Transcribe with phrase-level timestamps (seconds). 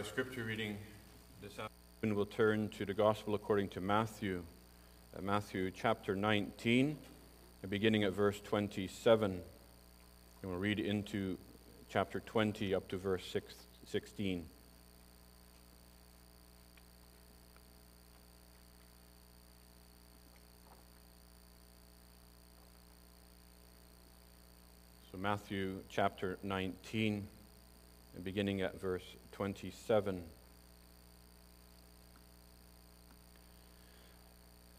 [0.00, 0.78] our scripture reading
[1.42, 4.42] this afternoon, we'll turn to the Gospel according to Matthew,
[5.14, 6.96] uh, Matthew chapter 19,
[7.68, 9.30] beginning at verse 27.
[9.30, 9.42] And
[10.42, 11.36] we'll read into
[11.90, 13.52] chapter 20 up to verse 6,
[13.88, 14.46] 16.
[25.12, 27.26] So, Matthew chapter 19,
[28.18, 30.22] beginning at verse 27.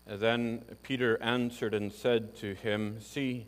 [0.08, 3.46] Then Peter answered and said to him, See,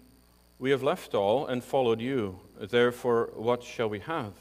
[0.60, 2.40] we have left all and followed you.
[2.60, 4.34] Therefore, what shall we have?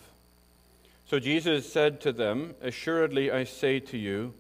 [1.07, 4.35] So Jesus said to them, Assuredly I say to you,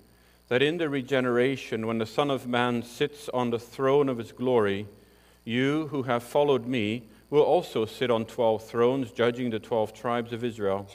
[0.53, 4.33] that in the regeneration, when the Son of Man sits on the throne of his
[4.33, 4.87] glory,
[5.45, 10.35] you who have followed me will also sit on twelve thrones, judging the twelve tribes
[10.35, 10.87] of Israel.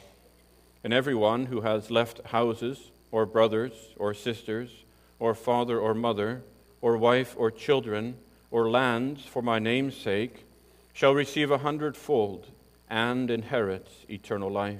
[0.84, 4.70] And everyone who has left houses, or brothers, or sisters,
[5.17, 6.44] or father or mother,
[6.80, 8.17] or wife or children,
[8.52, 10.45] or lands for my name's sake,
[10.94, 12.45] shall receive a hundredfold
[12.88, 14.78] and inherit eternal life.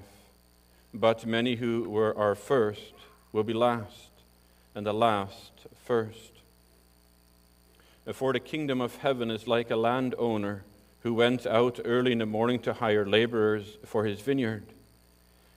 [0.94, 2.94] But many who were are first
[3.34, 4.12] will be last,
[4.76, 5.54] and the last
[5.86, 6.34] first.
[8.14, 10.62] For the kingdom of heaven is like a landowner
[11.08, 14.66] who went out early in the morning to hire laborers for his vineyard.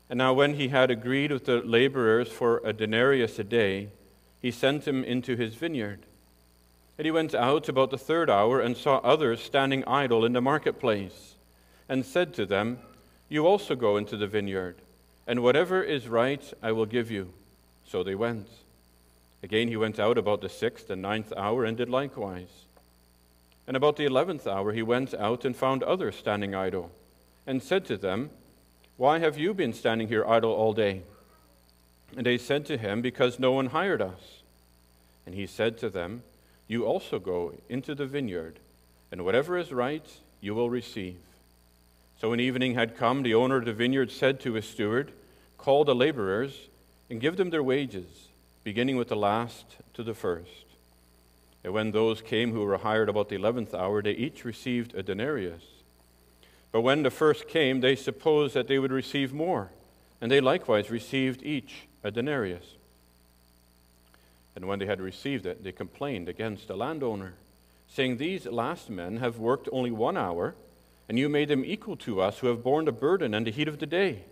[0.09, 3.89] And now, when he had agreed with the laborers for a denarius a day,
[4.41, 6.07] he sent them into his vineyard.
[6.97, 10.41] And he went out about the third hour and saw others standing idle in the
[10.41, 11.35] marketplace,
[11.89, 12.79] and said to them,
[13.29, 14.77] You also go into the vineyard,
[15.27, 17.33] and whatever is right I will give you.
[17.89, 18.47] So they went.
[19.43, 22.67] Again he went out about the sixth and ninth hour and did likewise.
[23.71, 26.91] And about the eleventh hour he went out and found others standing idle,
[27.47, 28.31] and said to them,
[28.97, 31.03] Why have you been standing here idle all day?
[32.17, 34.43] And they said to him, Because no one hired us.
[35.25, 36.25] And he said to them,
[36.67, 38.59] You also go into the vineyard,
[39.13, 41.21] and whatever is right you will receive.
[42.21, 45.13] So when evening had come, the owner of the vineyard said to his steward,
[45.59, 46.67] Call the laborers
[47.09, 48.31] and give them their wages,
[48.65, 50.70] beginning with the last to the first.
[51.63, 55.03] And when those came who were hired about the eleventh hour, they each received a
[55.03, 55.63] denarius.
[56.73, 59.71] But when the first came, they supposed that they would receive more,
[60.21, 62.77] and they likewise received each a denarius.
[64.57, 67.35] And when they had received it, they complained against the landowner,
[67.89, 70.55] saying, These last men have worked only one hour,
[71.09, 73.69] and you made them equal to us who have borne the burden and the heat
[73.69, 74.23] of the day.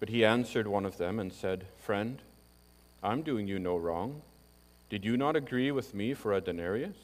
[0.00, 2.18] But he answered one of them and said, Friend,
[3.02, 4.22] I'm doing you no wrong.
[4.92, 6.98] Did you not agree with me for a denarius?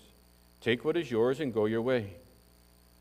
[0.61, 2.17] Take what is yours and go your way.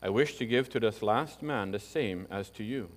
[0.02, 2.88] I wish to give to this last man the same as to you.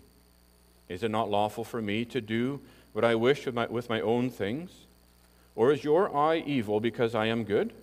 [0.88, 2.62] Is it not lawful for me to do
[2.94, 4.72] what I wish with my, with my own things?
[5.54, 7.74] Or is your eye evil because I am good?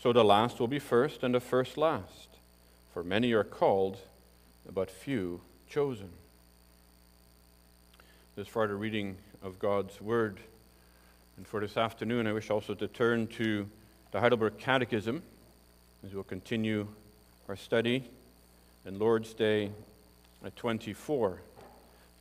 [0.00, 2.28] So the last will be first, and the first last.
[2.94, 3.96] For many are called,
[4.72, 6.10] but few chosen.
[8.36, 10.38] This of reading of God's Word.
[11.36, 13.68] And for this afternoon, I wish also to turn to
[14.10, 15.22] the Heidelberg Catechism
[16.06, 16.86] as we'll continue
[17.48, 18.04] our study
[18.86, 19.70] in Lord's Day
[20.56, 21.38] 24.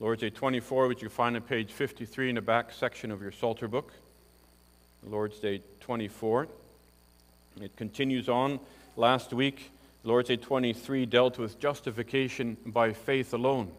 [0.01, 3.31] Lord's Day 24, which you find on page 53 in the back section of your
[3.31, 3.93] Psalter book.
[5.07, 6.47] Lord's Day 24.
[7.61, 8.59] It continues on.
[8.97, 9.71] Last week,
[10.03, 13.71] Lord's Day 23 dealt with justification by faith alone.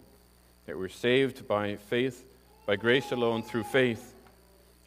[0.66, 2.24] That we're saved by faith,
[2.64, 4.14] by grace alone, through faith.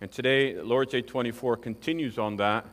[0.02, 2.66] And today, Lord's Day 24 continues on that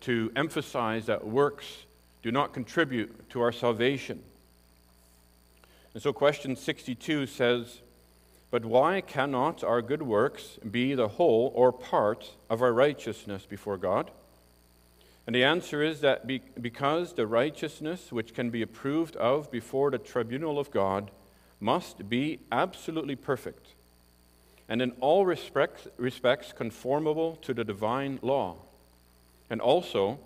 [0.00, 1.84] to emphasize that works
[2.22, 4.22] do not contribute to our salvation.
[5.92, 7.80] And so, question 62 says,
[8.50, 13.76] But why cannot our good works be the whole or part of our righteousness before
[13.76, 14.10] God?
[15.26, 19.90] And the answer is that be, because the righteousness which can be approved of before
[19.90, 21.10] the tribunal of God
[21.60, 23.74] must be absolutely perfect
[24.68, 28.56] and in all respects, respects conformable to the divine law,
[29.48, 30.18] and also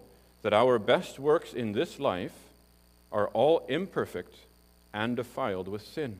[0.42, 2.32] that our best works in this life
[3.12, 4.34] are all imperfect
[4.92, 6.18] and defiled with sin.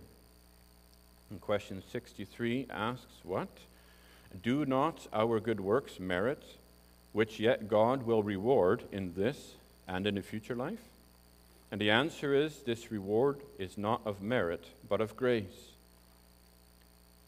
[1.31, 3.49] And question 63 asks, What?
[4.43, 6.43] Do not our good works merit,
[7.13, 9.55] which yet God will reward in this
[9.89, 10.79] and in the future life?
[11.73, 15.70] And the answer is this reward is not of merit, but of grace.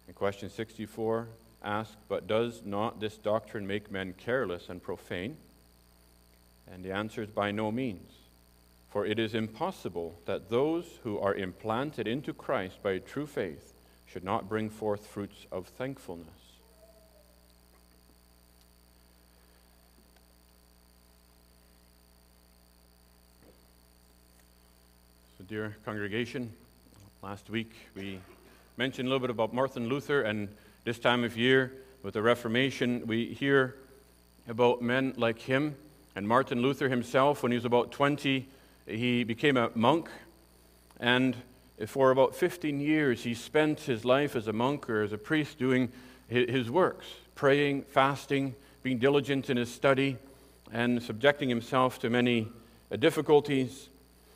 [0.06, 1.28] And question 64
[1.62, 5.36] asks, But does not this doctrine make men careless and profane?
[6.70, 8.10] And the answer is by no means.
[8.90, 13.72] For it is impossible that those who are implanted into Christ by true faith
[14.06, 16.28] should not bring forth fruits of thankfulness.
[25.38, 26.52] So, dear congregation,
[27.22, 28.20] last week we
[28.82, 30.48] mentioned a little bit about Martin Luther, and
[30.82, 33.76] this time of year with the Reformation, we hear
[34.48, 35.76] about men like him.
[36.16, 38.44] And Martin Luther himself, when he was about 20,
[38.88, 40.08] he became a monk,
[40.98, 41.36] and
[41.86, 45.60] for about 15 years he spent his life as a monk or as a priest
[45.60, 45.88] doing
[46.26, 47.06] his works,
[47.36, 48.52] praying, fasting,
[48.82, 50.16] being diligent in his study,
[50.72, 52.48] and subjecting himself to many
[52.90, 53.88] uh, difficulties.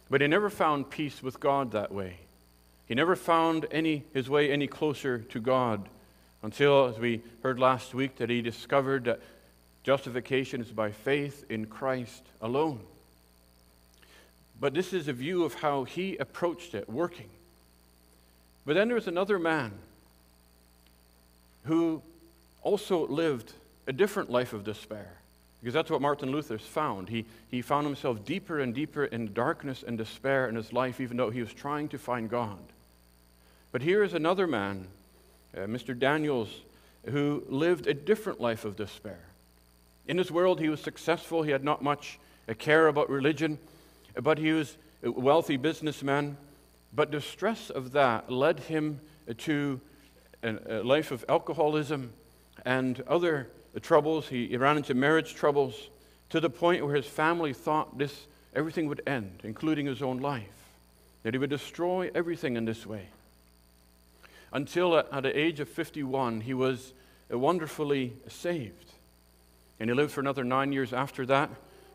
[0.08, 2.19] But he never found peace with God that way.
[2.87, 5.88] He never found any, his way any closer to God
[6.43, 9.21] until, as we heard last week, that he discovered that
[9.83, 12.81] justification is by faith in Christ alone.
[14.61, 17.29] But this is a view of how he approached it, working.
[18.65, 19.73] But then there was another man
[21.65, 22.03] who
[22.62, 23.53] also lived
[23.87, 25.12] a different life of despair.
[25.61, 27.09] Because that's what Martin Luther found.
[27.09, 31.17] He, he found himself deeper and deeper in darkness and despair in his life, even
[31.17, 32.59] though he was trying to find God.
[33.72, 34.88] But here is another man,
[35.56, 35.98] uh, Mr.
[35.98, 36.48] Daniels,
[37.06, 39.20] who lived a different life of despair.
[40.06, 41.42] In his world, he was successful.
[41.42, 42.18] He had not much
[42.48, 43.58] uh, care about religion,
[44.20, 46.36] but he was a wealthy businessman.
[46.94, 49.00] But the stress of that led him
[49.38, 49.80] to
[50.42, 52.12] a life of alcoholism
[52.64, 53.48] and other
[53.82, 54.28] troubles.
[54.28, 55.90] He ran into marriage troubles
[56.30, 60.44] to the point where his family thought this everything would end, including his own life,
[61.22, 63.08] that he would destroy everything in this way.
[64.52, 66.93] Until at, the age of 51, he was
[67.32, 68.93] uh, wonderfully saved.
[69.78, 71.50] And he lived for another nine years after that.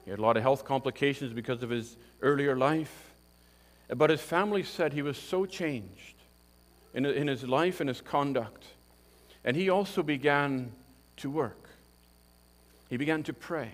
[0.06, 3.12] He had a lot of health complications because of his earlier life.
[3.95, 6.15] But his family said he was so changed
[6.94, 8.63] in, in his life and his conduct.
[9.44, 10.71] And he also began
[11.18, 11.69] to work.
[12.89, 13.71] He began to pray.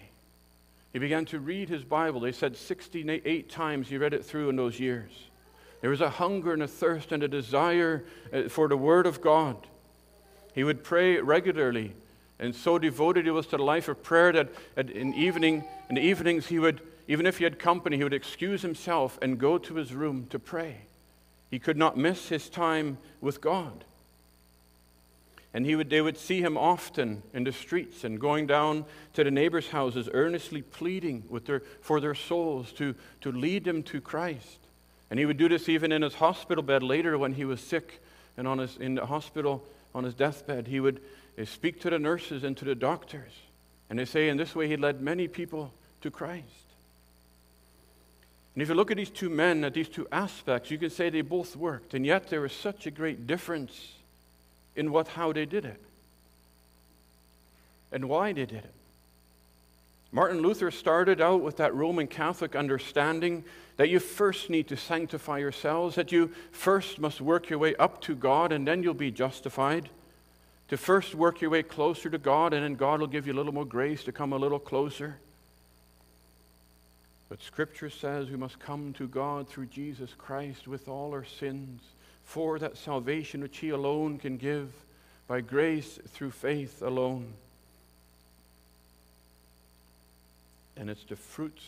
[0.93, 2.21] He began to read his Bible.
[2.21, 5.11] They said 68 times he read it through in those years.
[5.81, 8.03] There was a hunger and a thirst and a desire
[8.33, 9.55] uh, for the Word of God.
[10.55, 11.93] He would pray regularly,
[12.39, 14.49] and so devoted he was to the life of prayer that
[14.89, 18.63] in, evening, in the evenings he would, even if he had company, he would excuse
[18.63, 20.77] himself and go to his room to pray.
[21.51, 23.83] He could not miss his time with God.
[25.53, 29.23] And he would, they would see him often in the streets and going down to
[29.23, 34.01] the neighbors' houses, earnestly pleading with their, for their souls to, to lead them to
[34.01, 34.59] Christ.
[35.09, 38.01] And he would do this even in his hospital bed later when he was sick
[38.35, 39.63] and on his, in the hospital
[39.95, 40.67] on his deathbed.
[40.67, 41.01] He would
[41.39, 43.31] uh, speak to the nurses and to the doctors.
[43.89, 45.71] And they say in this way he led many people
[46.01, 46.45] to Christ.
[48.53, 51.09] And if you look at these two men, at these two aspects, you can say
[51.09, 53.93] they both worked, and yet there was such a great difference
[54.75, 55.79] in what how they did it
[57.91, 58.73] and why they did it.
[60.11, 63.43] Martin Luther started out with that Roman Catholic understanding
[63.75, 68.01] that you first need to sanctify yourselves, that you first must work your way up
[68.01, 69.89] to God and then you'll be justified.
[70.69, 73.35] To first work your way closer to God and then God will give you a
[73.35, 75.17] little more grace to come a little closer.
[77.29, 81.81] But Scripture says we must come to God through Jesus Christ with all our sins,
[82.23, 84.71] for that salvation which He alone can give,
[85.27, 87.33] by grace through faith alone.
[90.79, 91.63] And it's the fruits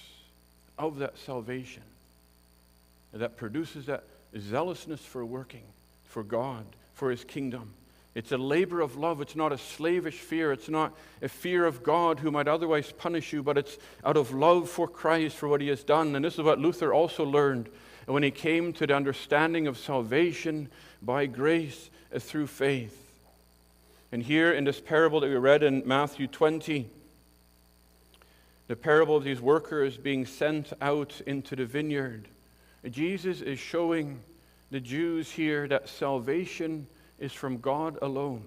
[0.78, 1.84] of that salvation
[3.14, 4.04] that produces that
[4.38, 5.64] zealousness for working
[6.06, 7.74] for God, for His kingdom.
[8.16, 9.22] It's a labor of love.
[9.22, 10.52] It's not a slavish fear.
[10.52, 14.34] It's not a fear of God who might otherwise punish you, but it's out of
[14.34, 16.16] love for Christ, for what he has done.
[16.16, 17.70] And this is what Luther also learned
[18.08, 20.70] when he came to the understanding of salvation
[21.02, 22.98] by grace through faith.
[24.12, 26.90] And here in this parable that we read in Matthew 20,
[28.70, 32.28] the parable of these workers being sent out into the vineyard,
[32.88, 34.20] Jesus is showing
[34.70, 36.86] the Jews here that salvation
[37.18, 38.44] is from God alone.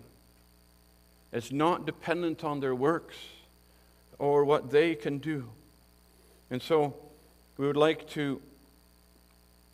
[1.32, 3.16] It's not dependent on their works
[4.20, 5.48] or what they can do.
[6.52, 6.94] And so
[7.58, 8.40] we would like to,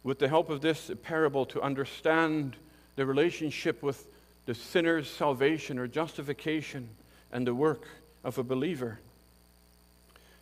[0.02, 2.56] with the help of this parable, to understand
[2.96, 4.06] the relationship with
[4.46, 6.88] the sinner's salvation or justification
[7.30, 7.86] and the work
[8.24, 8.98] of a believer.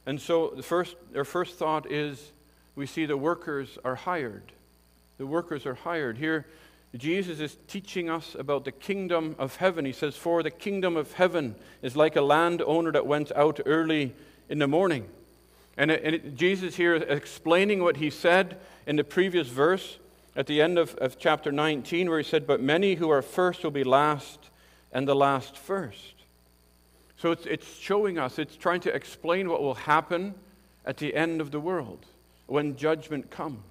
[0.07, 2.33] And so the first, our first thought is
[2.77, 4.53] we see the workers are hired.
[5.19, 6.17] The workers are hired.
[6.19, 6.47] Here,
[6.95, 9.85] Jesus is teaching us about the kingdom of heaven.
[9.85, 14.15] He says, For the kingdom of heaven is like a landowner that went out early
[14.49, 15.09] in the morning.
[15.77, 19.99] And, it, and it, Jesus here is explaining what he said in the previous verse
[20.35, 23.65] at the end of, of chapter 19, where he said, But many who are first
[23.65, 24.51] will be last,
[24.93, 26.16] and the last first.
[27.19, 30.35] So it's, it's showing us, it's trying to explain what will happen
[30.85, 32.05] at the end of the world
[32.47, 33.63] when judgment comes.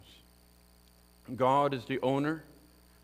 [1.35, 2.43] God is the owner.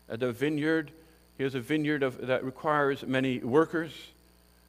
[0.08, 0.90] of the vineyard,
[1.38, 3.92] he has a vineyard of, that requires many workers,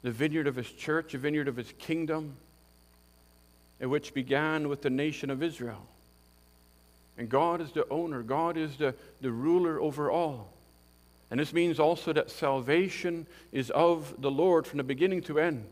[0.02, 2.36] the vineyard of his church, a vineyard of his kingdom,
[3.80, 5.86] which began with the nation of Israel.
[7.18, 10.52] And God is the owner, God is the, the ruler over all.
[11.34, 15.64] And this means also that salvation is of the Lord from the beginning to end.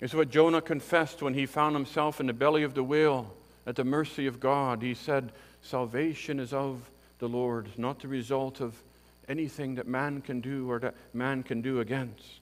[0.00, 3.34] It's what Jonah confessed when he found himself in the belly of the whale
[3.66, 4.82] at the mercy of God.
[4.82, 6.80] He said, Salvation is of
[7.18, 8.80] the Lord, not the result of
[9.28, 12.38] anything that man can do or that man can do against.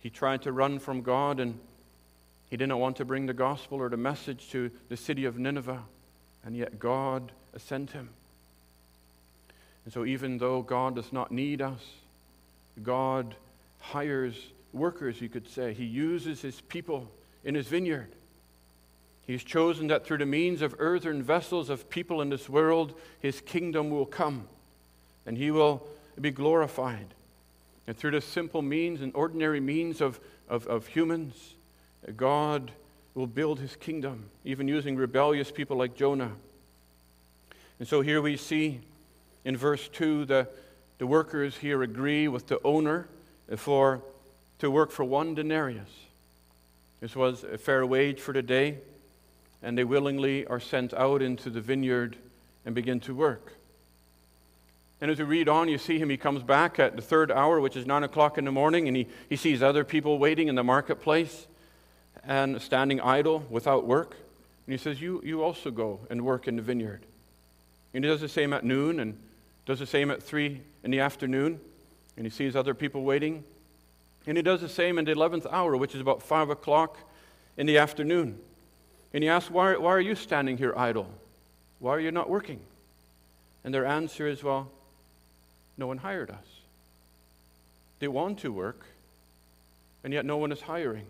[0.00, 1.60] He tried to run from God and
[2.48, 5.82] he didn't want to bring the gospel or the message to the city of Nineveh,
[6.46, 8.08] and yet God sent him.
[9.84, 11.80] And so, even though God does not need us,
[12.82, 13.34] God
[13.78, 14.34] hires
[14.72, 15.74] workers, you could say.
[15.74, 17.10] He uses his people
[17.44, 18.08] in his vineyard.
[19.26, 23.40] He's chosen that through the means of earthen vessels of people in this world, his
[23.40, 24.48] kingdom will come
[25.26, 25.86] and he will
[26.20, 27.06] be glorified.
[27.86, 31.54] And through the simple means and ordinary means of, of, of humans,
[32.16, 32.70] God
[33.14, 36.32] will build his kingdom, even using rebellious people like Jonah.
[37.78, 38.80] And so here we see
[39.44, 40.48] in verse 2 the,
[40.98, 43.08] the workers here agree with the owner
[43.56, 44.02] for
[44.58, 45.90] to work for one denarius.
[47.00, 48.78] This was a fair wage for the day,
[49.62, 52.16] and they willingly are sent out into the vineyard
[52.64, 53.52] and begin to work.
[55.00, 57.60] And as we read on, you see him, he comes back at the third hour,
[57.60, 60.54] which is nine o'clock in the morning, and he, he sees other people waiting in
[60.54, 61.46] the marketplace
[62.26, 64.16] and standing idle without work.
[64.66, 67.02] And he says, You, you also go and work in the vineyard.
[67.92, 69.18] And he does the same at noon and
[69.66, 71.60] does the same at three in the afternoon.
[72.16, 73.44] And he sees other people waiting.
[74.26, 76.96] And he does the same in the 11th hour, which is about 5 o'clock
[77.56, 78.38] in the afternoon.
[79.12, 81.08] And he asks, why, why are you standing here idle?
[81.78, 82.60] Why are you not working?
[83.64, 84.70] And their answer is, Well,
[85.76, 86.46] no one hired us.
[87.98, 88.86] They want to work,
[90.04, 91.06] and yet no one is hiring.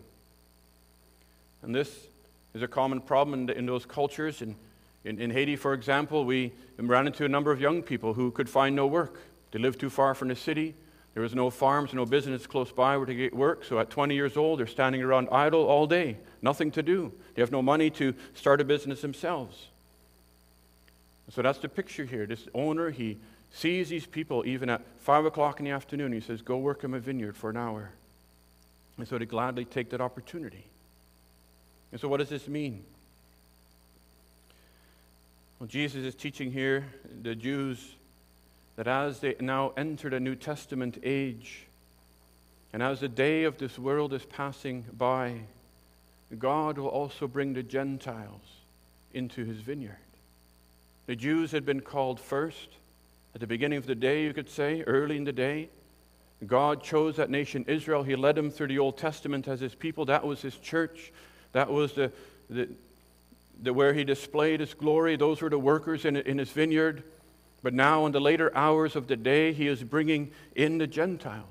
[1.63, 2.07] And this
[2.55, 4.41] is a common problem in, in those cultures.
[4.41, 4.55] In,
[5.05, 8.49] in, in Haiti, for example, we ran into a number of young people who could
[8.49, 9.21] find no work.
[9.53, 10.75] They lived too far from the city.
[11.13, 13.65] There was no farms, no business close by where to get work.
[13.65, 17.13] So at 20 years old, they're standing around idle all day, nothing to do.
[17.35, 19.69] They have no money to start a business themselves.
[21.31, 22.27] So that's the picture here.
[22.27, 23.19] This owner, he
[23.51, 26.13] sees these people even at 5 o'clock in the afternoon.
[26.13, 27.91] He says, Go work in my vineyard for an hour.
[28.99, 30.67] And so they gladly take that opportunity.
[31.93, 32.85] And so, what does this mean?
[35.65, 36.85] Well, Jesus is teaching here
[37.23, 37.97] the Jews
[38.77, 41.65] that as they now enter the New Testament age,
[42.75, 45.41] and as the day of this world is passing by,
[46.39, 48.43] God will also bring the Gentiles
[49.15, 49.97] into his vineyard.
[51.07, 52.69] The Jews had been called first
[53.35, 55.71] at the beginning of the day, you could say, early in the day.
[56.47, 58.03] God chose that nation Israel.
[58.03, 60.05] He led them through the Old Testament as his people.
[60.05, 61.11] That was his church.
[61.53, 62.13] That was the,
[62.51, 62.69] the,
[63.63, 65.17] the where he displayed his glory.
[65.17, 67.03] Those were the workers in, in his vineyard.
[67.63, 71.47] But now, in the later hours of the day, he is bringing in the Gentiles,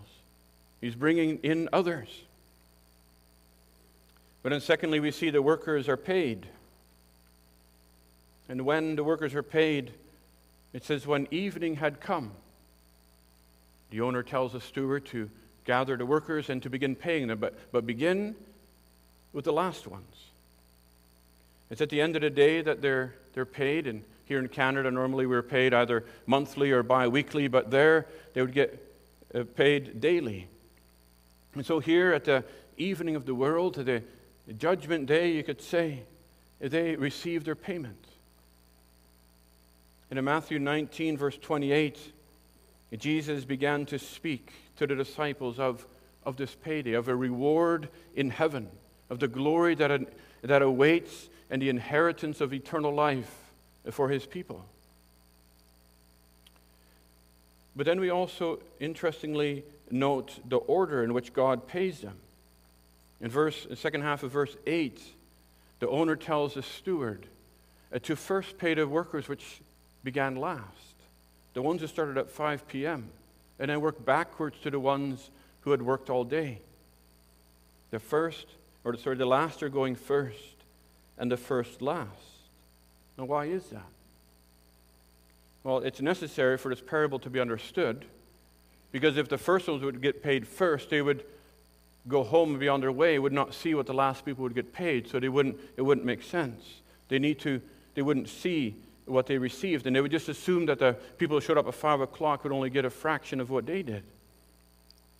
[0.80, 2.10] he's bringing in others.
[4.44, 6.46] But then, secondly, we see the workers are paid.
[8.50, 9.92] And when the workers are paid,
[10.74, 12.32] it says, when evening had come,
[13.90, 15.30] the owner tells the steward to
[15.66, 18.36] gather the workers and to begin paying them, but, but begin
[19.32, 20.26] with the last ones.
[21.74, 24.92] It's at the end of the day that they're, they're paid, and here in Canada,
[24.92, 28.80] normally we're paid either monthly or bi weekly, but there they would get
[29.34, 30.46] uh, paid daily.
[31.56, 32.44] And so here at the
[32.78, 34.04] evening of the world, the
[34.56, 36.04] judgment day, you could say,
[36.60, 38.06] they received their payment.
[40.12, 41.98] And in Matthew 19, verse 28,
[43.00, 45.88] Jesus began to speak to the disciples of,
[46.24, 48.70] of this payday, of a reward in heaven,
[49.10, 50.08] of the glory that,
[50.44, 53.32] that awaits and the inheritance of eternal life
[53.92, 54.66] for his people.
[57.76, 62.18] But then we also interestingly note the order in which God pays them.
[63.22, 65.02] In verse, the second half of verse 8,
[65.80, 67.26] the owner tells the steward
[67.94, 69.62] uh, to first pay the workers which
[70.04, 70.64] began last,
[71.54, 73.10] the ones who started at 5 p.m.,
[73.60, 75.30] and then work backwards to the ones
[75.62, 76.60] who had worked all day.
[77.92, 78.48] The first,
[78.84, 80.38] or sorry, the last are going first,
[81.18, 82.10] and the first last.
[83.18, 83.86] Now, why is that?
[85.64, 88.06] Well, it's necessary for this parable to be understood
[88.92, 91.24] because if the first ones would get paid first, they would
[92.08, 94.56] go home and be on their way, would not see what the last people would
[94.56, 96.62] get paid, so they wouldn't, it wouldn't make sense.
[97.08, 97.62] They need to,
[97.96, 101.42] they wouldn't see what they received, and they would just assume that the people who
[101.42, 104.04] showed up at 5 o'clock would only get a fraction of what they did.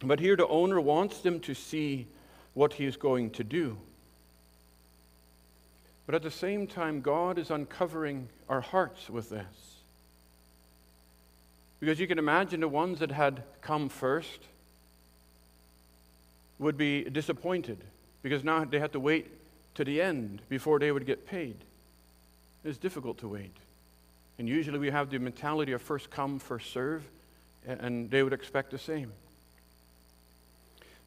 [0.02, 2.08] But here the owner wants them to see
[2.54, 3.78] what he is going to do.
[6.06, 9.78] But at the same time, God is uncovering our hearts with this.
[11.80, 14.40] Because you can imagine the ones that had come first
[16.60, 17.78] would be disappointed
[18.22, 19.28] because now they had to wait
[19.76, 21.56] to the end before they would get paid.
[22.64, 23.56] It's difficult to wait.
[24.40, 27.04] And usually we have the mentality of first come, first serve,
[27.66, 29.12] and they would expect the same.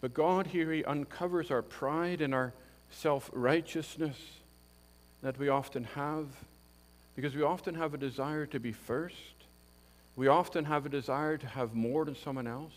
[0.00, 2.52] But God here, He uncovers our pride and our
[2.90, 4.16] self righteousness
[5.26, 6.28] that we often have
[7.16, 9.16] because we often have a desire to be first.
[10.14, 12.74] We often have a desire to have more than someone else.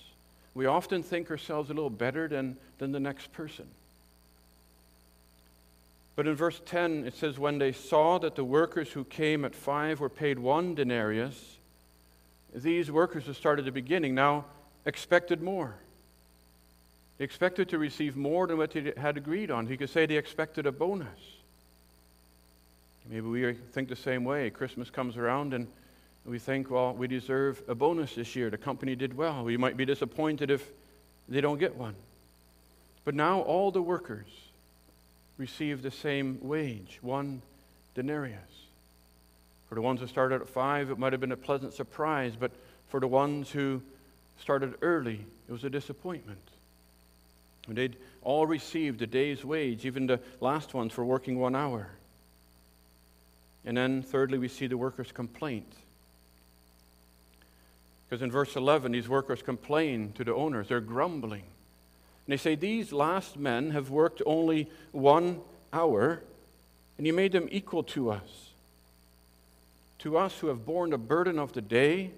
[0.55, 3.67] We often think ourselves a little better than, than the next person.
[6.15, 9.53] But in verse 10, it says, When they saw that the workers who came at
[9.53, 11.57] five were paid one denarius,
[12.55, 14.45] these workers who started at the beginning now
[14.87, 15.75] expected more.
[17.19, 19.67] They expected to receive more than what they had agreed on.
[19.67, 21.38] You could say they expected a bonus.
[23.09, 24.51] Maybe we think the same way.
[24.51, 25.67] Christmas comes around and
[26.25, 28.51] we think, well, we deserve a bonus this year.
[28.51, 29.43] The company did well.
[29.43, 30.63] We might be disappointed if
[31.27, 31.95] they don't get one.
[33.05, 34.27] But now all the workers
[35.37, 37.41] receive the same wage, one
[37.95, 38.37] denarius.
[39.69, 42.51] For the ones who started at five, it might have been a pleasant surprise, but
[42.89, 43.81] for the ones who
[44.39, 46.39] started early, it was a disappointment.
[47.67, 51.89] They'd all received a day's wage, even the last ones for working one hour.
[53.65, 55.71] And then, thirdly, we see the workers' complaint.
[58.09, 60.69] Because in verse 11, these workers complain to the owners.
[60.69, 61.43] They're grumbling.
[61.43, 65.41] And they say, These last men have worked only one
[65.71, 66.21] hour,
[66.97, 68.49] and you made them equal to us.
[69.99, 72.11] To us who have borne the burden of the day,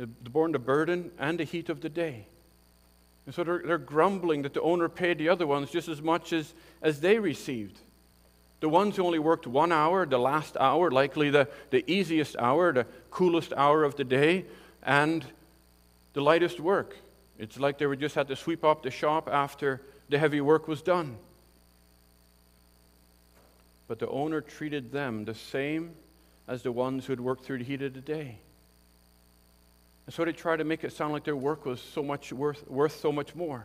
[0.00, 2.26] uh, borne the burden and the heat of the day.
[3.26, 6.32] And so they're, they're grumbling that the owner paid the other ones just as much
[6.32, 7.78] as, as they received.
[8.62, 12.72] The ones who only worked one hour, the last hour, likely the, the easiest hour,
[12.72, 14.44] the coolest hour of the day,
[14.84, 15.24] and
[16.12, 16.96] the lightest work.
[17.40, 20.68] It's like they were just had to sweep up the shop after the heavy work
[20.68, 21.16] was done.
[23.88, 25.90] But the owner treated them the same
[26.46, 28.36] as the ones who had worked through the heat of the day.
[30.06, 32.64] And so they tried to make it sound like their work was so much worth,
[32.70, 33.64] worth so much more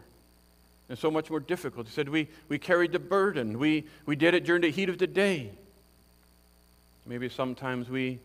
[0.90, 1.88] and so much more difficult.
[1.88, 3.60] He said, we, we carried the burden.
[3.60, 5.52] We, we did it during the heat of the day.
[7.06, 8.20] Maybe sometimes we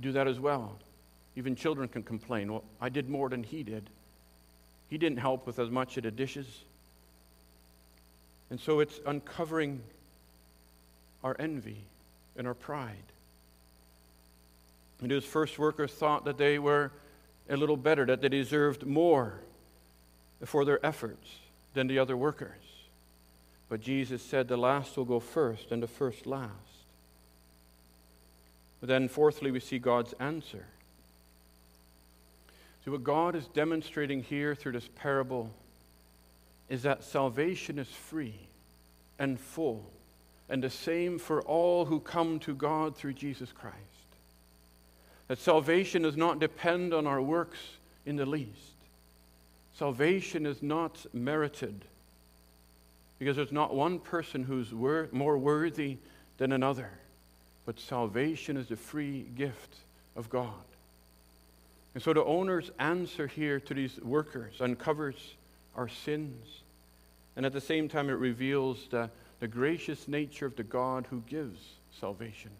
[0.00, 0.76] do that as well.
[1.36, 3.88] Even children can complain, well, I did more than he did.
[4.88, 6.46] He didn't help with as much of the dishes.
[8.50, 9.80] And so it's uncovering
[11.22, 11.78] our envy
[12.36, 12.96] and our pride.
[15.00, 16.90] And those first workers thought that they were
[17.48, 19.34] a little better, that they deserved more
[20.44, 21.28] for their efforts
[21.74, 22.58] than the other workers.
[23.68, 26.50] But Jesus said the last will go first and the first last.
[28.80, 30.64] But then, fourthly, we see God's answer.
[32.84, 35.50] So, what God is demonstrating here through this parable
[36.68, 38.34] is that salvation is free
[39.18, 39.84] and full,
[40.48, 43.76] and the same for all who come to God through Jesus Christ.
[45.28, 47.58] That salvation does not depend on our works
[48.06, 48.72] in the least.
[49.80, 51.86] Salvation is not merited
[53.18, 55.96] because there's not one person who's wor- more worthy
[56.36, 56.90] than another,
[57.64, 59.76] but salvation is a free gift
[60.16, 60.52] of God.
[61.94, 65.32] And so the owner's answer here to these workers uncovers
[65.74, 66.60] our sins,
[67.34, 69.08] and at the same time, it reveals the,
[69.40, 71.58] the gracious nature of the God who gives
[71.98, 72.50] salvation.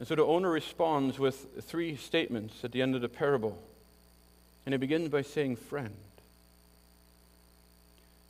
[0.00, 3.56] And so the owner responds with three statements at the end of the parable.
[4.68, 5.96] And he begins by saying, friend.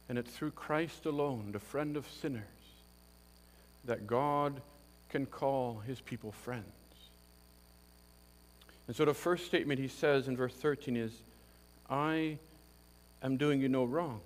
[0.08, 2.44] And it's through Christ alone, the friend of sinners,
[3.86, 4.60] that God
[5.08, 6.62] can call his people friends.
[8.86, 11.10] And so the first statement he says in verse 13 is,
[11.90, 12.38] I
[13.20, 14.20] am doing you no wrong.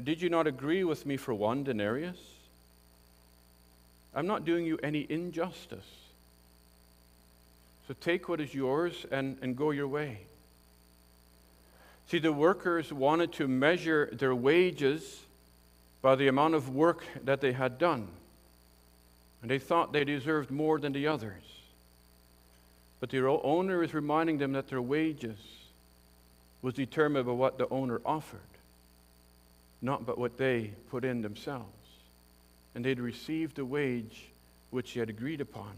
[0.00, 2.20] Did you not agree with me for one denarius?
[4.14, 5.90] I'm not doing you any injustice.
[7.88, 10.20] So take what is yours and, and go your way.
[12.08, 15.22] See, the workers wanted to measure their wages
[16.02, 18.08] by the amount of work that they had done.
[19.40, 21.42] And they thought they deserved more than the others.
[23.00, 25.38] But the owner is reminding them that their wages
[26.62, 28.40] was determined by what the owner offered,
[29.82, 31.68] not by what they put in themselves.
[32.74, 34.24] And they'd received a wage
[34.70, 35.72] which he had agreed upon.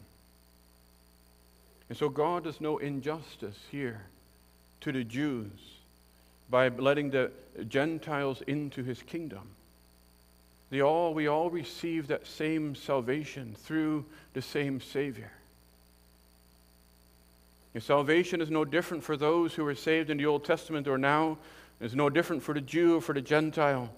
[1.88, 4.02] And so God does no injustice here
[4.80, 5.75] to the Jews
[6.50, 7.30] by letting the
[7.68, 9.50] Gentiles into his kingdom.
[10.82, 14.04] All, we all receive that same salvation through
[14.34, 15.30] the same Savior.
[17.72, 20.98] And salvation is no different for those who were saved in the Old Testament or
[20.98, 21.38] now.
[21.80, 23.90] It's no different for the Jew or for the Gentile.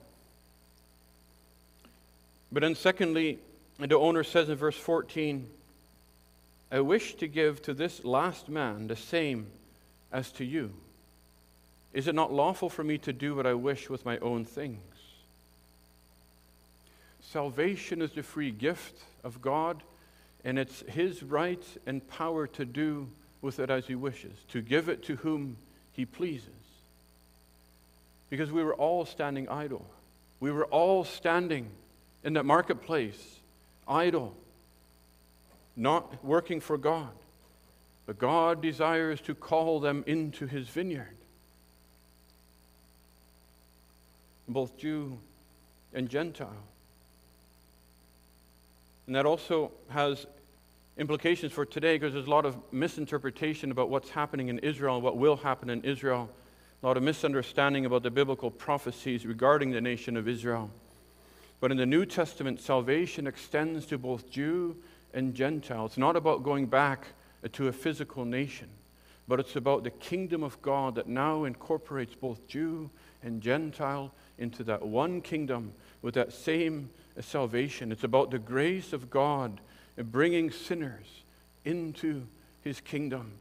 [2.51, 3.39] But then, secondly,
[3.79, 5.49] the owner says in verse 14,
[6.71, 9.47] I wish to give to this last man the same
[10.13, 10.73] as to you.
[11.93, 14.79] Is it not lawful for me to do what I wish with my own things?
[17.23, 19.83] Salvation is the free gift of God,
[20.45, 23.09] and it's His right and power to do
[23.43, 25.57] with it as He wishes, to give it to whom
[25.93, 26.49] He pleases.
[28.31, 29.85] Because we were all standing idle.
[30.41, 31.71] We were all standing
[32.23, 33.39] in that marketplace,
[33.87, 34.35] idle,
[35.77, 37.11] not working for God.
[38.07, 41.15] But God desires to call them into His vineyard.
[44.49, 45.19] Both Jew
[45.93, 46.65] and Gentile.
[49.07, 50.27] And that also has
[50.99, 55.05] implications for today because there's a lot of misinterpretation about what's happening in Israel and
[55.05, 56.29] what will happen in Israel.
[56.83, 60.71] A lot of misunderstanding about the biblical prophecies regarding the nation of Israel.
[61.61, 64.77] But in the New Testament, salvation extends to both Jew
[65.15, 65.87] and Gentile.
[65.87, 67.07] It's not about going back
[67.53, 68.69] to a physical nation,
[69.29, 72.89] but it's about the kingdom of God that now incorporates both Jew
[73.23, 76.89] and Gentile into that one kingdom with that same
[77.21, 77.93] salvation.
[77.93, 79.61] It's about the grace of God
[79.97, 81.07] bringing sinners
[81.65, 82.23] into
[82.65, 83.33] his kingdom.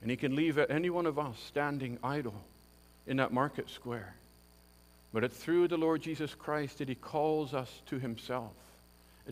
[0.00, 2.40] And he can leave any one of us standing idle
[3.06, 4.14] in that market square.
[5.12, 8.52] But it's through the Lord Jesus Christ that he calls us to himself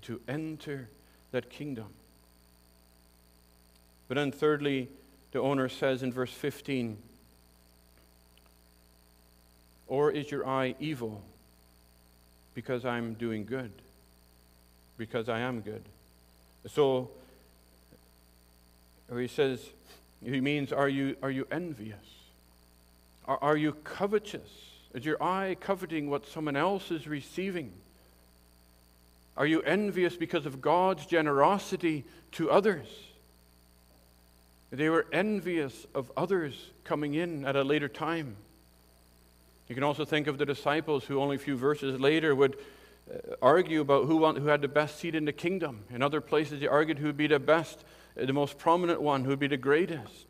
[0.03, 0.89] to enter
[1.31, 1.87] that kingdom.
[4.09, 4.89] But then, thirdly,
[5.33, 6.97] the owner says in verse 15,
[9.89, 11.23] Or is your eye evil
[12.55, 13.71] because I'm doing good?
[14.97, 15.83] Because I am good.
[16.69, 17.11] So,
[19.13, 19.61] he says,
[20.25, 21.99] he means, Are you, are you envious?
[23.27, 24.49] Are, are you covetous?
[24.95, 27.73] Is your eye coveting what someone else is receiving?
[29.37, 32.87] Are you envious because of God's generosity to others?
[34.71, 38.37] They were envious of others coming in at a later time.
[39.69, 42.57] You can also think of the disciples who, only a few verses later, would
[43.13, 45.85] uh, argue about who, who had the best seat in the kingdom.
[45.91, 47.79] In other places, they argued who would be the best,
[48.21, 50.27] uh, the most prominent one, who would be the greatest.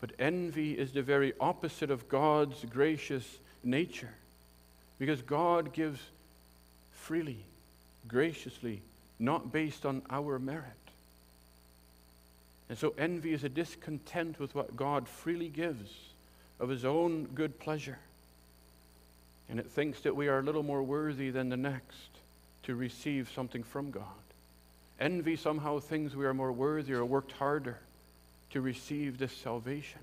[0.00, 4.14] But envy is the very opposite of God's gracious nature.
[4.98, 6.00] Because God gives
[6.92, 7.38] freely,
[8.06, 8.82] graciously,
[9.18, 10.81] not based on our merit.
[12.72, 15.90] And so envy is a discontent with what God freely gives
[16.58, 17.98] of his own good pleasure.
[19.50, 22.08] And it thinks that we are a little more worthy than the next
[22.62, 24.06] to receive something from God.
[24.98, 27.76] Envy somehow thinks we are more worthy or worked harder
[28.52, 30.00] to receive this salvation.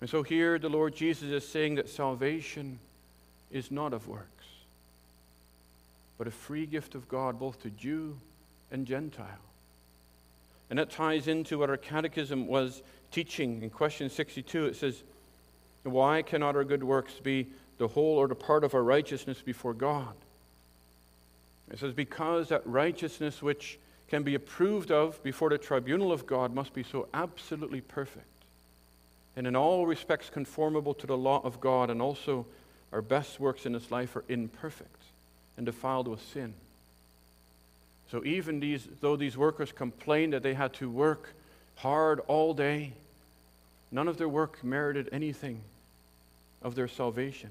[0.00, 2.80] And so here the Lord Jesus is saying that salvation
[3.52, 4.32] is not of works
[6.16, 8.18] but a free gift of God both to Jew
[8.72, 9.47] and Gentile.
[10.70, 14.66] And that ties into what our catechism was teaching in question 62.
[14.66, 15.02] It says,
[15.82, 17.46] Why cannot our good works be
[17.78, 20.14] the whole or the part of our righteousness before God?
[21.70, 23.78] It says, Because that righteousness which
[24.08, 28.26] can be approved of before the tribunal of God must be so absolutely perfect
[29.38, 32.44] and in all respects conformable to the law of God, and also
[32.90, 35.00] our best works in this life are imperfect
[35.56, 36.54] and defiled with sin.
[38.10, 41.34] So even these, though these workers complained that they had to work
[41.76, 42.92] hard all day,
[43.92, 45.60] none of their work merited anything
[46.62, 47.50] of their salvation.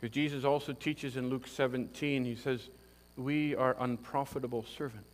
[0.00, 2.60] Because Jesus also teaches in Luke 17, he says,
[3.16, 5.04] We are unprofitable servants.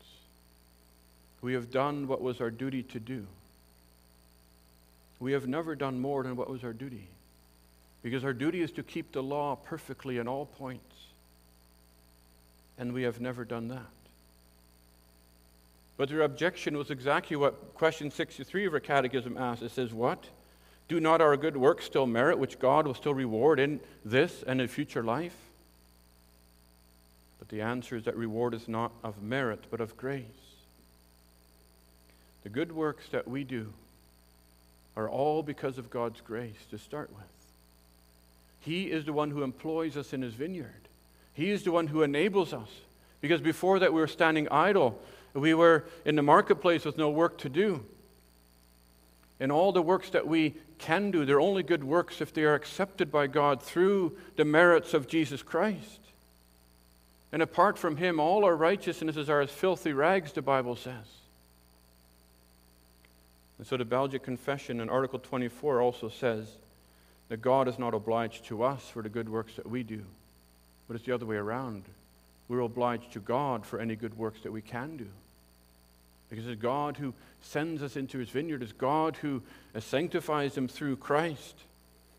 [1.40, 3.26] We have done what was our duty to do.
[5.18, 7.08] We have never done more than what was our duty.
[8.02, 10.92] Because our duty is to keep the law perfectly in all points
[12.78, 14.01] and we have never done that.
[15.96, 19.62] But their objection was exactly what question 63 of our catechism asks.
[19.62, 20.24] It says, What?
[20.88, 24.60] Do not our good works still merit, which God will still reward in this and
[24.60, 25.36] in future life?
[27.38, 30.24] But the answer is that reward is not of merit, but of grace.
[32.42, 33.72] The good works that we do
[34.96, 37.24] are all because of God's grace to start with.
[38.60, 40.88] He is the one who employs us in his vineyard.
[41.34, 42.68] He is the one who enables us.
[43.20, 45.00] Because before that, we were standing idle.
[45.34, 47.84] We were in the marketplace with no work to do.
[49.40, 52.54] And all the works that we can do, they're only good works if they are
[52.54, 56.00] accepted by God through the merits of Jesus Christ.
[57.32, 61.06] And apart from Him, all our righteousnesses are as filthy rags, the Bible says.
[63.58, 66.46] And so the Belgic Confession in Article 24 also says
[67.28, 70.02] that God is not obliged to us for the good works that we do,
[70.86, 71.84] but it's the other way around.
[72.48, 75.06] We're obliged to God for any good works that we can do.
[76.28, 79.42] Because it's God who sends us into his vineyard, it's God who
[79.78, 81.56] sanctifies them through Christ.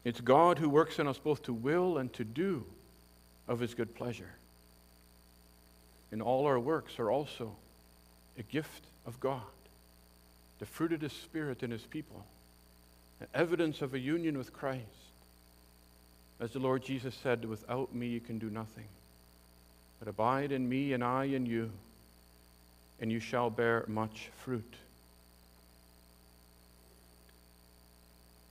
[0.04, 2.66] It's God who works in us both to will and to do
[3.48, 4.32] of his good pleasure.
[6.12, 7.56] And all our works are also
[8.38, 9.42] a gift of God,
[10.60, 12.26] the fruit of the Spirit in his people,
[13.20, 14.84] an evidence of a union with Christ.
[16.40, 18.86] As the Lord Jesus said, without me you can do nothing.
[20.04, 21.72] But abide in me and I in you,
[23.00, 24.74] and you shall bear much fruit.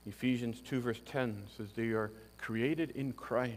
[0.07, 3.53] Ephesians 2, verse 10 says, They are created in Christ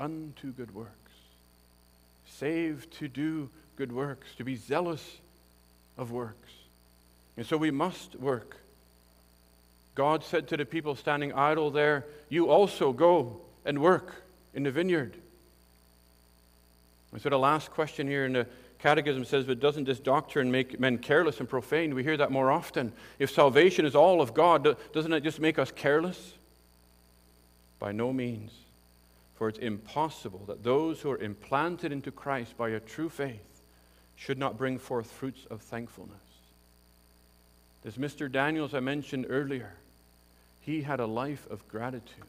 [0.00, 0.90] unto good works,
[2.26, 5.18] saved to do good works, to be zealous
[5.96, 6.50] of works.
[7.36, 8.56] And so we must work.
[9.94, 14.72] God said to the people standing idle there, You also go and work in the
[14.72, 15.14] vineyard.
[17.12, 18.46] And so the last question here in the
[18.78, 21.94] Catechism says, but doesn't this doctrine make men careless and profane?
[21.94, 22.92] We hear that more often.
[23.18, 26.34] If salvation is all of God, doesn't it just make us careless?
[27.78, 28.52] By no means.
[29.34, 33.62] For it's impossible that those who are implanted into Christ by a true faith
[34.16, 36.16] should not bring forth fruits of thankfulness.
[37.82, 38.30] This Mr.
[38.30, 39.72] Daniels I mentioned earlier,
[40.60, 42.24] he had a life of gratitude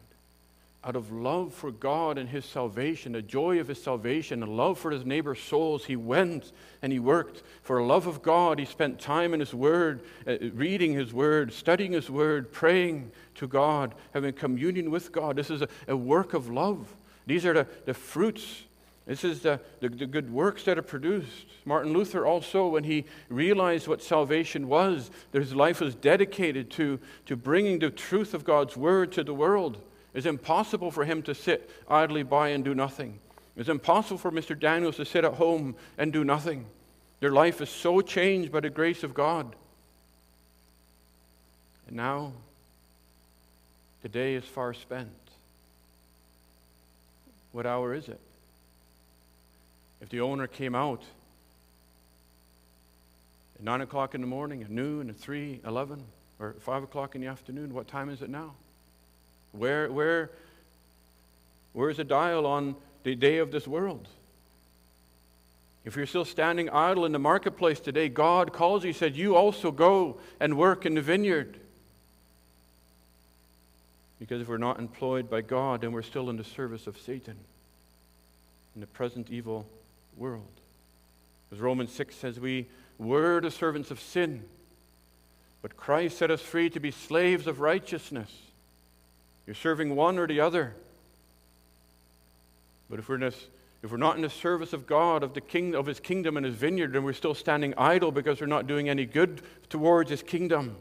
[0.84, 4.80] out of love for God and his salvation, the joy of his salvation, and love
[4.80, 7.44] for his neighbor's souls, he went and he worked.
[7.62, 11.92] For love of God, he spent time in his word, uh, reading his word, studying
[11.92, 15.36] his word, praying to God, having communion with God.
[15.36, 16.96] This is a, a work of love.
[17.28, 18.64] These are the, the fruits.
[19.06, 21.46] This is the, the, the good works that are produced.
[21.64, 27.36] Martin Luther also, when he realized what salvation was, his life was dedicated to, to
[27.36, 29.80] bringing the truth of God's word to the world.
[30.14, 33.20] It's impossible for him to sit idly by and do nothing.
[33.56, 34.58] It's impossible for Mr.
[34.58, 36.66] Daniels to sit at home and do nothing.
[37.20, 39.56] Their life is so changed by the grace of God.
[41.88, 42.34] And now,
[44.02, 45.10] the day is far spent.
[47.52, 48.20] What hour is it?
[50.02, 51.04] If the owner came out
[53.56, 56.04] at 9 o'clock in the morning, at noon, at 3, 11,
[56.40, 58.56] or 5 o'clock in the afternoon, what time is it now?
[59.52, 60.30] Where, where,
[61.74, 64.08] where's the dial on the day of this world?
[65.84, 69.72] If you're still standing idle in the marketplace today, God calls you, said, You also
[69.72, 71.58] go and work in the vineyard.
[74.20, 77.36] Because if we're not employed by God, then we're still in the service of Satan
[78.76, 79.66] in the present evil
[80.16, 80.46] world.
[81.52, 82.68] As Romans 6 says, we
[83.00, 84.44] were the servants of sin,
[85.64, 88.32] but Christ set us free to be slaves of righteousness.
[89.52, 90.74] You're serving one or the other.
[92.90, 93.36] But if we're, this,
[93.84, 96.46] if we're not in the service of God, of, the king, of His kingdom and
[96.46, 100.24] His vineyard, then we're still standing idle because we're not doing any good towards His
[100.24, 100.78] kingdom.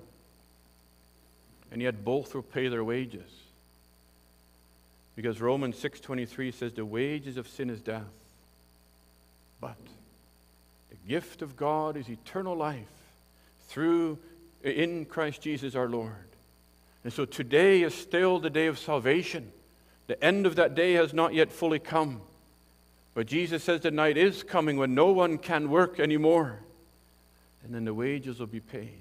[1.72, 3.28] And yet both will pay their wages.
[5.16, 8.04] Because Romans 6:23 says the wages of sin is death.
[9.60, 9.78] But
[10.90, 12.86] the gift of God is eternal life
[13.66, 14.16] through
[14.62, 16.29] in Christ Jesus our Lord.
[17.04, 19.52] And so today is still the day of salvation.
[20.06, 22.20] The end of that day has not yet fully come.
[23.14, 26.58] But Jesus says the night is coming when no one can work anymore.
[27.64, 29.00] And then the wages will be paid.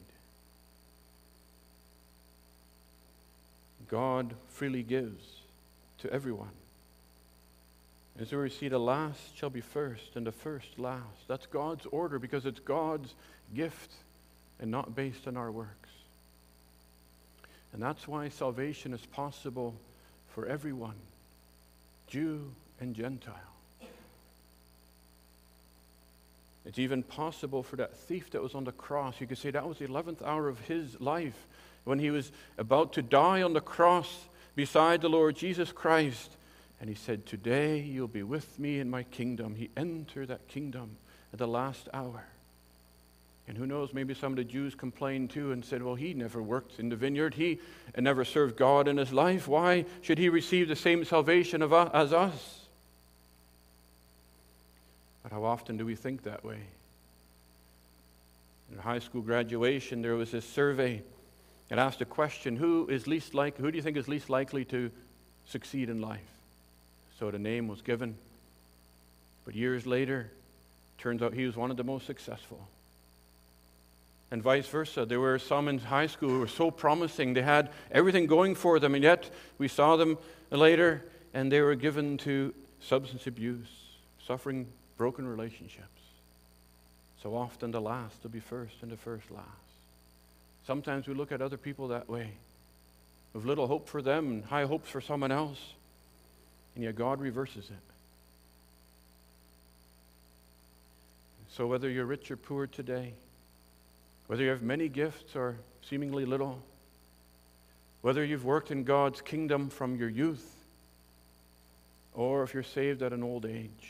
[3.90, 5.24] God freely gives
[6.00, 6.50] to everyone.
[8.18, 11.28] And so we see the last shall be first and the first last.
[11.28, 13.14] That's God's order because it's God's
[13.56, 13.92] gift
[14.60, 15.79] and not based on our works.
[17.74, 19.76] And that's why salvation is possible
[20.34, 20.96] for everyone,
[22.08, 23.36] Jew and Gentile.
[26.66, 29.20] It's even possible for that thief that was on the cross.
[29.20, 31.48] You could say that was the 11th hour of his life
[31.84, 36.32] when he was about to die on the cross beside the Lord Jesus Christ.
[36.80, 39.56] And he said, Today you'll be with me in my kingdom.
[39.56, 40.98] He entered that kingdom
[41.34, 42.26] at the last hour.
[43.50, 46.40] And who knows, maybe some of the Jews complained too and said, well, he never
[46.40, 47.34] worked in the vineyard.
[47.34, 47.58] He
[47.98, 49.48] never served God in his life.
[49.48, 52.60] Why should he receive the same salvation of us, as us?
[55.24, 56.60] But how often do we think that way?
[58.72, 61.02] In high school graduation, there was this survey
[61.72, 64.66] it asked a question who is least like who do you think is least likely
[64.66, 64.92] to
[65.48, 66.20] succeed in life?
[67.20, 68.16] So the name was given.
[69.44, 70.30] But years later,
[71.00, 72.68] turns out he was one of the most successful.
[74.32, 75.06] And vice versa.
[75.06, 77.34] There were some in high school who were so promising.
[77.34, 80.18] They had everything going for them, and yet we saw them
[80.52, 83.68] later, and they were given to substance abuse,
[84.26, 85.88] suffering broken relationships.
[87.24, 89.48] So often the last will be first, and the first last.
[90.66, 92.32] Sometimes we look at other people that way,
[93.34, 95.60] with little hope for them and high hopes for someone else,
[96.76, 97.90] and yet God reverses it.
[101.52, 103.14] So, whether you're rich or poor today,
[104.30, 105.58] whether you have many gifts or
[105.90, 106.62] seemingly little,
[108.04, 110.46] whether you've worked in God's kingdom from your youth,
[112.14, 113.90] or if you're saved at an old age,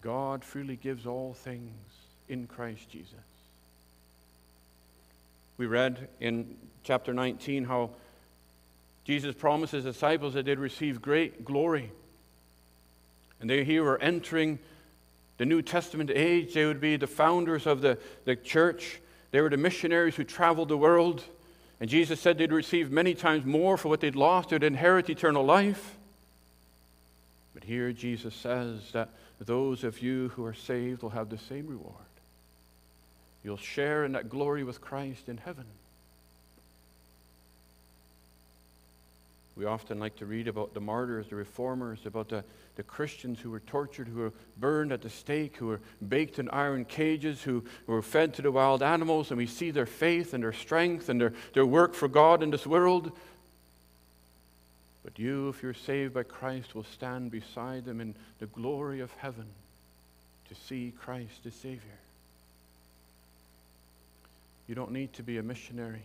[0.00, 1.70] God freely gives all things
[2.28, 3.12] in Christ Jesus.
[5.56, 7.90] We read in chapter 19 how
[9.04, 11.92] Jesus promised his disciples that they'd receive great glory.
[13.40, 14.58] And they here were entering
[15.38, 16.54] the New Testament age.
[16.54, 19.00] They would be the founders of the, the church.
[19.30, 21.24] They were the missionaries who traveled the world.
[21.80, 24.50] And Jesus said they'd receive many times more for what they'd lost.
[24.50, 25.96] They'd inherit eternal life.
[27.52, 31.66] But here Jesus says that those of you who are saved will have the same
[31.66, 31.94] reward.
[33.44, 35.66] You'll share in that glory with Christ in heaven.
[39.56, 42.44] We often like to read about the martyrs, the reformers, about the,
[42.76, 46.50] the Christians who were tortured, who were burned at the stake, who were baked in
[46.50, 50.34] iron cages, who, who were fed to the wild animals, and we see their faith
[50.34, 53.12] and their strength and their, their work for God in this world.
[55.02, 59.10] But you, if you're saved by Christ, will stand beside them in the glory of
[59.12, 59.46] heaven
[60.50, 61.80] to see Christ the Savior.
[64.68, 66.02] You don't need to be a missionary.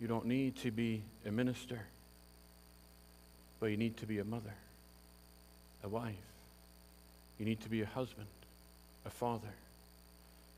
[0.00, 1.82] You don't need to be a minister.
[3.62, 4.54] But you need to be a mother,
[5.84, 6.16] a wife.
[7.38, 8.26] You need to be a husband,
[9.06, 9.54] a father.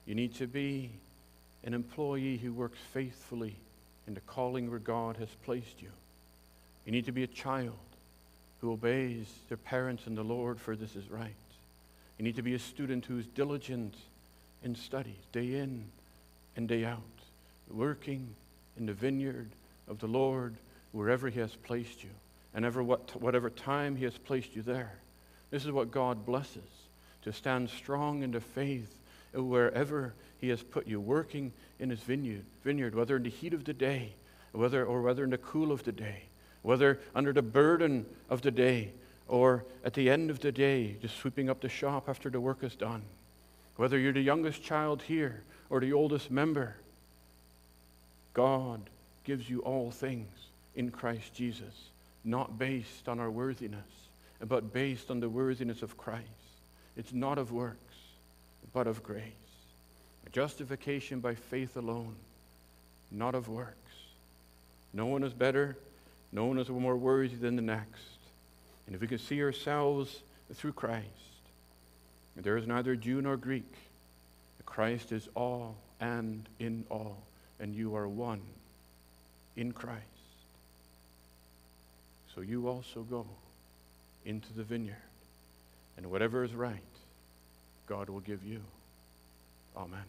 [0.06, 0.88] You need to be
[1.64, 3.56] an employee who works faithfully
[4.06, 5.90] in the calling where God has placed you.
[6.86, 7.76] You need to be a child
[8.62, 11.34] who obeys their parents and the Lord, for this is right.
[12.16, 13.96] You need to be a student who is diligent
[14.62, 15.84] in studies, day in
[16.56, 17.02] and day out,
[17.70, 18.28] working
[18.78, 19.50] in the vineyard
[19.88, 20.54] of the Lord
[20.92, 22.08] wherever He has placed you,
[22.54, 24.92] and ever what, whatever time He has placed you there.
[25.50, 26.62] This is what God blesses
[27.22, 28.94] to stand strong in the faith
[29.32, 33.64] wherever He has put you, working in His vineyard, vineyard, whether in the heat of
[33.64, 34.12] the day,
[34.52, 36.22] whether or whether in the cool of the day,
[36.62, 38.92] whether under the burden of the day,
[39.26, 42.62] or at the end of the day, just sweeping up the shop after the work
[42.62, 43.02] is done.
[43.76, 46.76] Whether you're the youngest child here or the oldest member.
[48.34, 48.80] God
[49.24, 50.28] gives you all things
[50.76, 51.90] in Christ Jesus,
[52.24, 53.80] not based on our worthiness,
[54.40, 56.28] but based on the worthiness of Christ.
[56.96, 57.96] It's not of works,
[58.72, 59.32] but of grace.
[60.32, 62.16] Justification by faith alone,
[63.10, 63.76] not of works.
[64.92, 65.76] No one is better,
[66.32, 68.18] no one is more worthy than the next.
[68.86, 70.20] And if we can see ourselves
[70.52, 71.06] through Christ,
[72.36, 73.72] there is neither Jew nor Greek,
[74.66, 77.22] Christ is all and in all,
[77.60, 78.40] and you are one
[79.56, 80.02] in Christ.
[82.34, 83.26] So you also go
[84.24, 84.96] into the vineyard,
[85.96, 86.80] and whatever is right,
[87.86, 88.60] God will give you.
[89.76, 90.04] Amen.